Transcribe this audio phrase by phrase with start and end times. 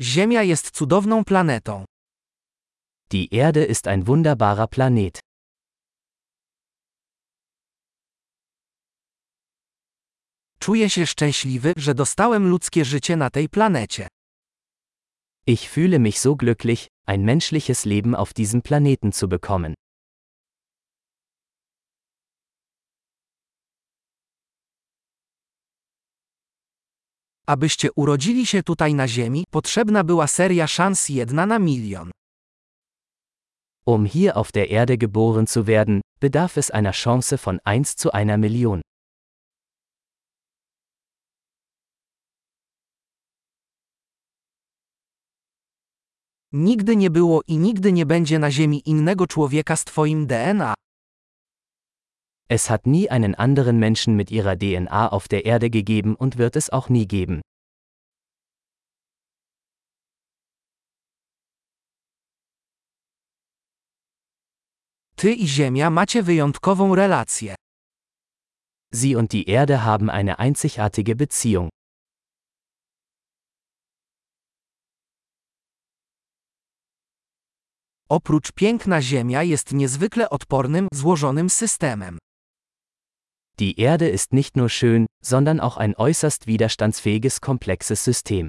[0.00, 1.84] Ziemia jest cudowną planetą.
[3.10, 5.20] Die Erde ist ein wunderbarer Planet.
[10.58, 14.08] Czuję się szczęśliwy, że dostałem ludzkie życie na tej planecie.
[15.46, 19.74] Ich fühle mich so glücklich, ein menschliches Leben auf diesem Planeten zu bekommen.
[27.48, 32.10] Abyście urodzili się tutaj na Ziemi, potrzebna była seria szans jedna na milion.
[33.86, 38.10] Um hier auf der Erde geboren zu werden, bedarf es einer Chance von 1 zu
[38.12, 38.80] einer Million.
[46.52, 50.74] Nigdy nie było i nigdy nie będzie na Ziemi innego człowieka z Twoim DNA.
[52.50, 56.56] Es hat nie einen anderen Menschen mit ihrer DNA auf der Erde gegeben und wird
[56.56, 57.42] es auch nie geben.
[65.16, 67.54] Ty i Ziemia macie wyjątkową relację.
[68.92, 71.68] Sie und die Erde haben eine einzigartige Beziehung.
[78.08, 82.18] Oprócz piękna Ziemia jest niezwykle odpornym, złożonym systemem.
[83.60, 88.48] Die Erde ist nicht nur schön, sondern auch ein äußerst widerstandsfähiges komplexes System.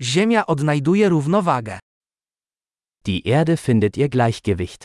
[0.00, 1.78] Ziemia odnajduje równowagę.
[3.06, 4.84] Die Erde findet ihr Gleichgewicht.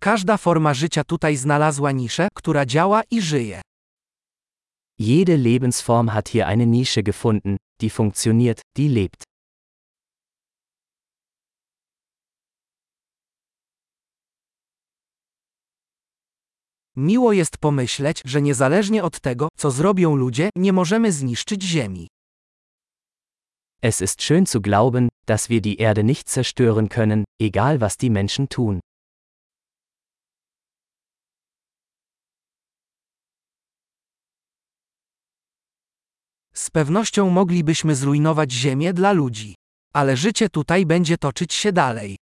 [0.00, 3.62] Każda forma życia tutaj znalazła niszę, która działa i żyje.
[4.98, 9.24] Jede Lebensform hat hier eine Nische gefunden, die funktioniert, die lebt.
[16.96, 22.08] Miło jest pomyśleć, że niezależnie od tego, co zrobią ludzie, nie możemy zniszczyć Ziemi.
[23.82, 28.10] Es ist schön zu glauben, dass wir die Erde nicht zerstören können, egal was die
[28.10, 28.80] Menschen tun.
[36.56, 39.54] Z pewnością moglibyśmy zrujnować Ziemię dla ludzi.
[39.94, 42.16] Ale życie tutaj będzie toczyć się dalej.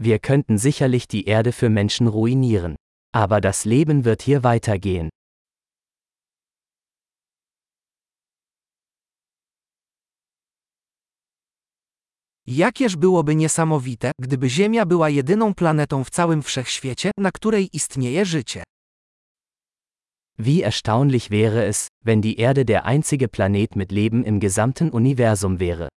[0.00, 2.76] Wir könnten sicherlich die Erde für Menschen ruinieren.
[3.14, 5.08] Aber das Leben wird hier weitergehen.
[12.46, 18.62] Jakież byłoby niesamowite, gdyby Ziemia była jedyną planetą w całym wszechświecie, na której istnieje życie.
[20.40, 25.58] Wie erstaunlich wäre es, wenn die Erde der einzige Planet mit Leben im gesamten Universum
[25.58, 25.88] wäre.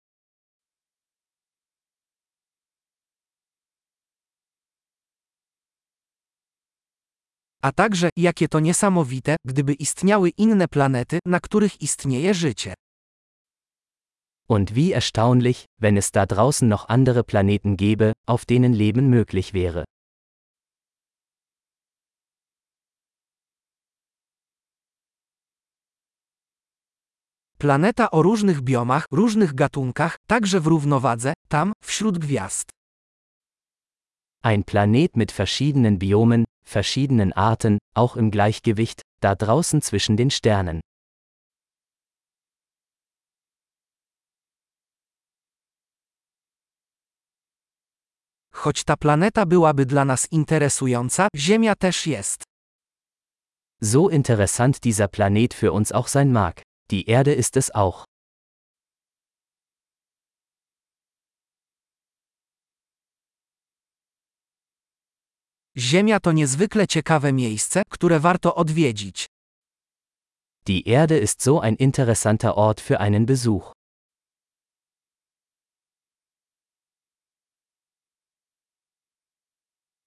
[7.63, 12.75] A także, jakie to niesamowite, gdyby istniały inne planety, na których istnieje życie.
[14.49, 19.53] Und wie erstaunlich, wenn es da draußen noch andere Planeten gäbe, auf denen Leben möglich
[19.53, 19.85] wäre.
[27.61, 32.71] Planeta o różnych biomach, różnych gatunkach, także w równowadze, tam, wśród gwiazd.
[34.43, 40.81] Ein Planet mit verschiedenen Biomen, verschiedenen Arten, auch im Gleichgewicht, da draußen zwischen den Sternen.
[48.53, 52.43] Choć ta planeta byłaby dla nas interesująca, Ziemia też jest.
[53.83, 58.05] So interessant dieser Planet für uns auch sein mag, die Erde ist es auch.
[65.77, 69.27] Ziemia to niezwykle ciekawe miejsce, które warto odwiedzić.
[70.67, 73.73] Die Erde ist so ein interessanter Ort für einen Besuch.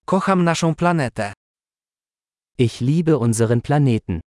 [0.05, 1.33] Kocham naszą planetę.
[2.57, 4.19] Ich liebe unseren Planeten.